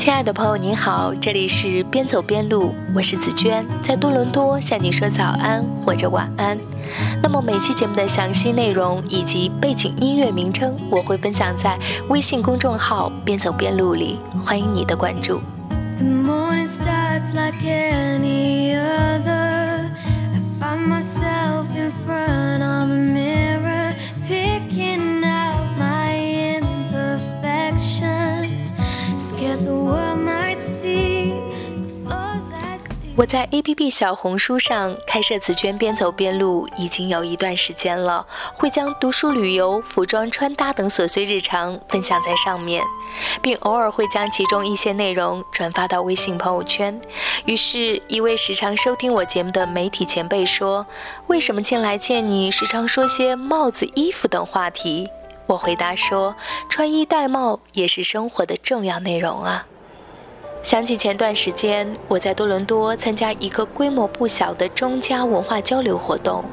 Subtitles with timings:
[0.00, 6.58] 亲爱的朋友，您好，这里是边走边录，我是紫娟，在多伦多向你说早安或者晚安。
[7.22, 11.78] 那么每期节目的详细内容以及背景音乐名称，我会分享在
[12.08, 15.38] 微信公众号“边走边录”里，欢迎你的关注。
[33.20, 42.82] 我在 A P P 小红书上开设“紫娟边走边录”已经有一段时间了，会将读书、旅游、服装穿搭等琐碎日常分享在上面，
[43.42, 46.98] 并偶尔会将其中一些内容转发到微信朋友圈。
[47.44, 50.86] 于是，一位时常收听我节目的媒体前辈说
[51.28, 55.10] ：“为什么近来见你时常说些帽子、衣服等话题？”
[55.44, 56.34] 我回答说
[56.70, 59.66] ：“穿衣戴帽也是生活的重要内容啊。”
[60.62, 66.44] 想起前段时间，我在多伦多参加一个规模不小的中加文化交流活动，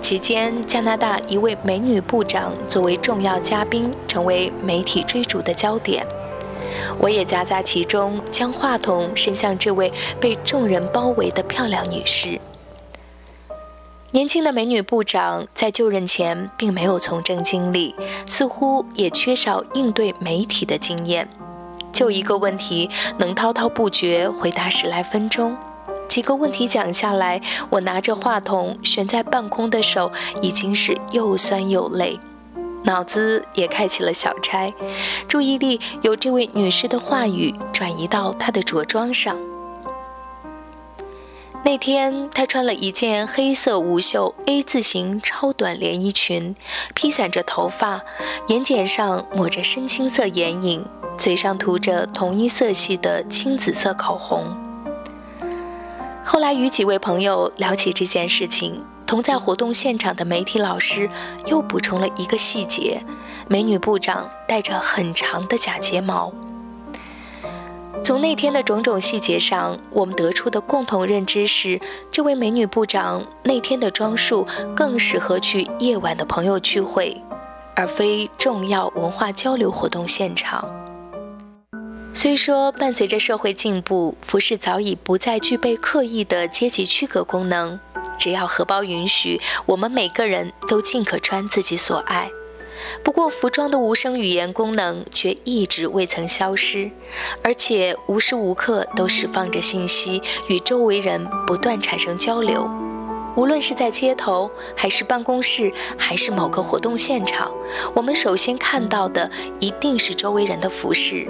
[0.00, 6.06] 期间加拿大一位美女部长作为重要嘉宾，成为媒体追逐的焦点。
[6.98, 12.40] 我也夹杂其中，将话筒伸向这位被众人包围的漂亮女士。
[14.12, 17.94] 年轻的美女部长在就任前并没有从政经历，
[18.26, 21.28] 似乎也缺少应对媒体的经验。
[21.92, 25.56] 就一个问题，能滔滔不绝回答十来分钟。
[26.08, 27.40] 几个问题讲下来，
[27.70, 32.20] 我拿着话筒悬在半空的手已经是又酸又累，
[32.84, 34.74] 脑子也开启了小差，
[35.26, 39.38] 注意力由这位女士的话语转移到她的着装上。
[41.64, 46.56] 那天，她穿了一件黑色无袖 A 字形超短连衣裙，
[46.94, 48.02] 披散着头发，
[48.48, 50.84] 眼睑上抹着深青色眼影。
[51.22, 54.44] 嘴上涂着同一色系的青紫色口红。
[56.24, 61.08] 后来与几位朋友聊起这件事情，同在活动现场的媒体老师
[61.46, 63.00] 又补充了一个细节：
[63.46, 66.32] 美女部长戴着很长的假睫毛。
[68.02, 71.80] 从那天的种种细节上，我们得出的共同认知是，
[72.10, 77.22] 这位美女部长那天的装束更适合去夜晚的朋友聚会，
[77.76, 80.81] 而非重要文化交流活动现场。
[82.14, 87.80] 虽说伴随着社会进步，服饰早已不再具备刻意的阶级区隔功能。
[88.18, 92.30] 只要荷包允许，我们每个人都尽可穿自己所爱。
[93.02, 96.90] 不过，服装的无声语言功能却一直未曾消失，
[97.42, 102.68] 而且无时无刻都释放着信息，与周围人不断产生交流。
[103.36, 107.50] 无论是在街头，还是办公室，还是某个活动现场，
[107.94, 111.26] 我们首先看到的一定是周围人的服饰。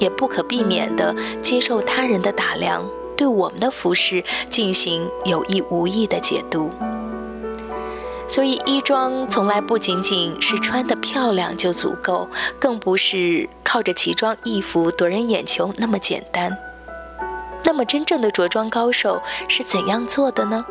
[0.00, 2.84] 也不可避免地接受他人的打量，
[3.16, 6.68] 对我们的服饰进行有意无意的解读。
[8.26, 12.28] 所以，衣装从来不仅仅是穿得漂亮就足够，
[12.60, 16.56] 更不是靠着奇装异服夺人眼球那么简单。
[17.64, 20.64] 那么，真正的着装高手是怎样做的呢？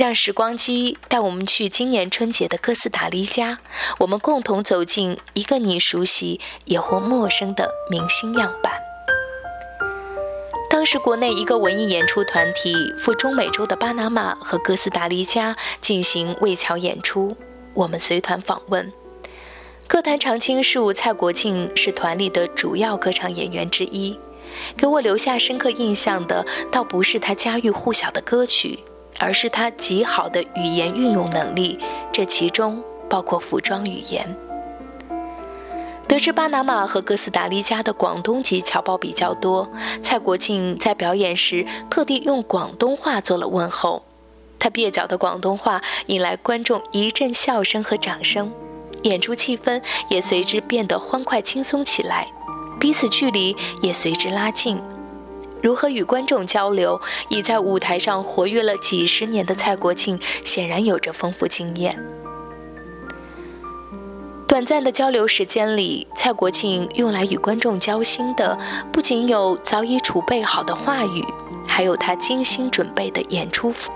[0.00, 3.58] 让时光机带我们去今年春节的哥斯达黎加，
[3.98, 8.72] 我们共同走进一个你熟悉也或陌生的明星样板。
[10.70, 17.36] 当时，国内一个文艺演出团体赴中美洲的巴拿马和哥斯达黎加进行魏桥演出，
[17.74, 18.90] 我们随团访问。
[19.86, 24.18] 歌坛常青树蔡国庆是团里的主要歌唱演员之一，
[24.78, 28.78] 给我留下深刻印象的，倒不是他家喻户晓的歌曲。
[29.20, 31.78] 而是他极好的语言运用能力，
[32.10, 34.36] 这其中包括服装语言。
[36.08, 39.70] 得知巴拿马和哥斯达黎加的广东籍侨胞比较多，
[40.02, 44.02] 蔡国庆在表演时特地用广东话做了问候。
[44.58, 48.50] 他蹩脚的广东话引来观众一阵笑声和掌声，
[49.02, 52.26] 演出气氛也随之变得欢快轻松起来，
[52.80, 54.80] 彼此距离也随之拉近。
[55.62, 57.00] 如何与观众交流？
[57.28, 61.98] 已在舞台上活跃了几十年的蔡国庆显然有着丰富经验。
[64.48, 68.58] 短暂的交流时间里，蔡国庆用来与观众交心的
[68.92, 71.24] 不仅有早已储备好的话语，
[71.68, 73.92] 还有他精心准备的演出服。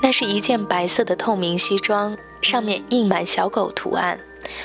[0.00, 4.18] 那是一件白色的透明西装，上面印满小狗图案，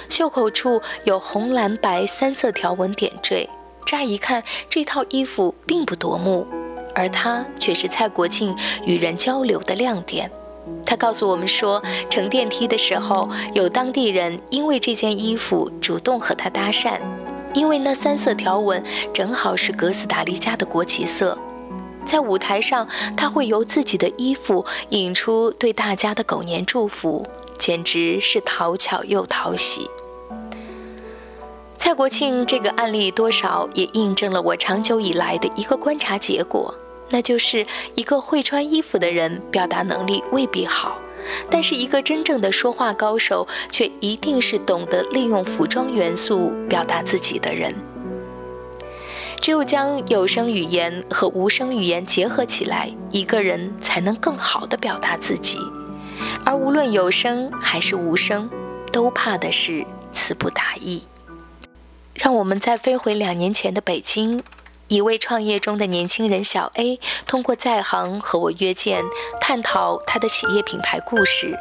[0.10, 3.50] 袖口处有红、蓝、白三色条纹点缀。
[3.88, 6.46] 乍一看，这套衣服并不夺目，
[6.94, 8.54] 而它却是蔡国庆
[8.86, 10.30] 与人交流的亮点。
[10.86, 17.00] 他告诉我们说，乘电梯的时候，有当地人因为这件衣服主动和他搭讪，
[17.54, 21.38] 因为那三色条纹正好是哥斯达黎加的国旗色。
[22.06, 22.86] 在舞台上，
[23.16, 27.26] 他会由自己的衣服引出对大家的狗年祝福，
[27.58, 29.90] 简直是讨巧又讨喜。
[31.88, 36.76] 蔡国庆这个案例多少也印证了我长久以来的一个观察结果，
[37.12, 41.00] 那就是一个会穿衣服的人表达能力未必好，
[41.50, 47.74] 但是一个真正的说话高手却一定是懂得利用服装元素表达自己的人。
[49.40, 55.58] 只有将有声语言和无声语言结合起来，一个人才能更好地表达自己。
[56.44, 58.50] 而无论有声还是无声，
[58.92, 61.02] 都怕的是词不达意。
[62.18, 64.42] 让我们再飞回两年前的北京，
[64.88, 69.04] 一位创业中的年轻人小 A 通过在行和我约见，
[69.40, 71.56] 探讨他的企业品牌故事。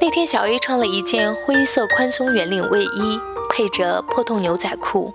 [0.00, 5.14] 那天，小 A 穿了一件灰色宽松圆领卫衣，配着破洞牛仔裤。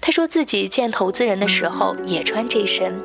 [0.00, 3.00] 他说自己见投资人的时候也穿这身，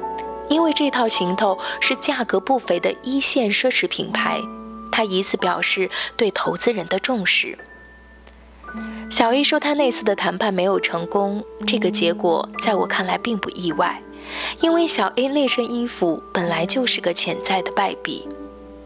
[0.50, 4.40] 因为这套行头是价格不菲的一线奢侈品牌。
[4.92, 7.58] 他以此表示对投资人的重视。
[9.12, 14.02] 小 A 说他那次的谈判没有成功，这个结果在我看来并不意外，
[14.62, 18.26] 因为小 A 那身衣服本来就是个潜在的败笔，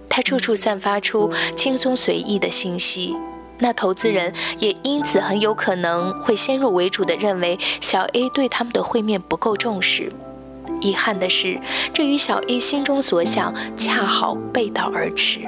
[0.10, 3.16] 他处处散发出轻松随意的信息。
[3.60, 10.12] 那投资人也因此很有可能会先入为主的认为小 A 对他们的会面不够重视。
[10.81, 11.62] 遗憾的是，
[11.94, 15.42] 这与小 A 心中所想恰好背道而驰。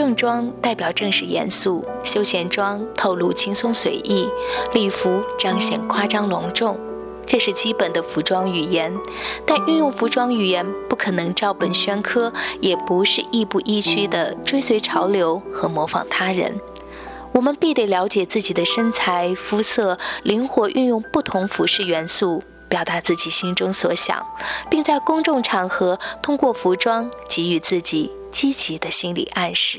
[0.00, 4.26] 正装代表正式严肃，休闲装透露轻松随意，
[4.72, 6.80] 礼服彰显夸张隆重，
[7.26, 8.96] 这是基本的服装语言。
[9.44, 12.32] 但运用服装语言不可能照本宣科，
[12.62, 16.58] 也不是亦步亦趋的追随潮流和模仿他人。
[17.32, 24.24] 我们必得了解自己的身材、肤色，灵活运用不同服饰元素，表达自己心中所想，
[24.70, 29.78] 并在公众场合通过服装给予自己积极的心理暗示。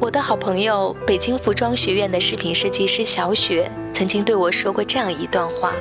[0.00, 5.74] 我的好朋友，北京服装学院的饰品设计师小雪，曾经对我说过这样一段话：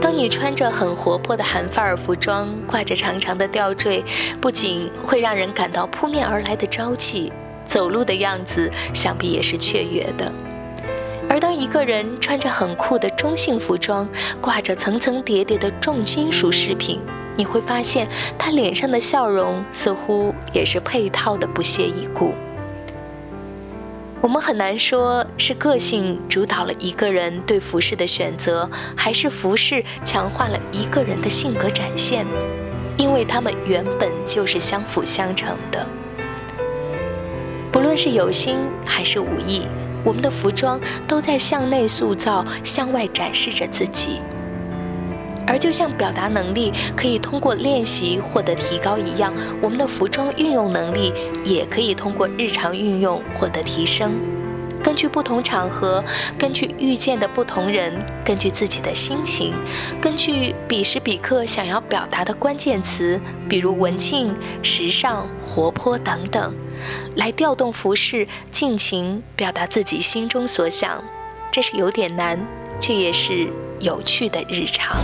[0.00, 4.04] 当你穿着很活泼的韩范儿服装，挂着长长的吊坠，
[4.40, 7.32] 不仅会让人感到扑面而来的朝气。
[7.66, 10.32] 走路的样子想必也是雀跃的，
[11.28, 14.08] 而当一个人穿着很酷的中性服装，
[14.40, 17.00] 挂着层层叠叠的重金属饰品，
[17.36, 22.32] 你会发现他脸上的笑容似乎也是配套的不屑一顾。
[24.22, 32.26] 我们很难说是个性主导了一个人对服饰的选择，还是服饰强化了一个人的性格展现，
[32.96, 35.86] 因为他们原本就是相辅相成的。
[37.70, 39.66] 不论是有心还是无意，
[40.02, 44.20] 我们的服装都在向内塑造、向外展示着自己。
[45.46, 51.12] 而就像表达能力可以通过练习获得提高一样，我们的服装运用能力
[51.44, 54.18] 也可以通过日常运用获得提升。
[54.82, 56.04] 根据不同场合，
[56.38, 57.92] 根据遇见的不同人，
[58.24, 59.52] 根据自己的心情，
[60.00, 66.54] 根据彼时彼刻想要表达的关键词，比如文静、时尚、活泼等等。
[67.16, 71.02] 来调动服饰，尽情表达自己心中所想，
[71.50, 72.38] 这是有点难，
[72.80, 73.48] 却也是
[73.80, 74.96] 有趣的日常。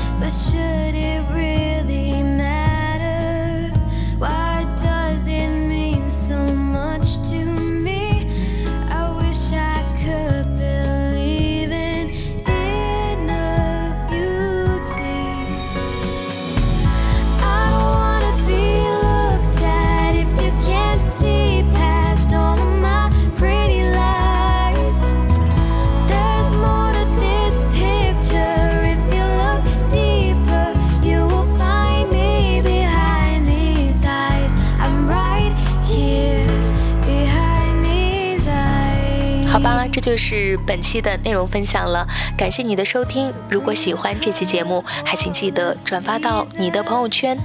[40.03, 42.07] 就是本期的内容分享了，
[42.37, 43.33] 感谢你的收听。
[43.49, 47.39] 如果喜欢这期节目，还请记得转发到你的朋友圈。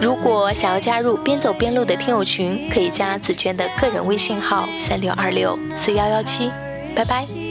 [0.00, 6.50] 如果想要加入边走边录的听友群，可以加紫娟的个人微信号三六二六四幺幺七。
[6.94, 7.43] 拜拜。